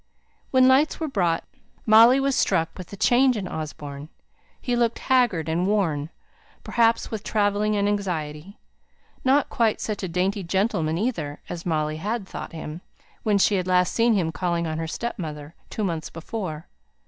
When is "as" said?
11.49-11.67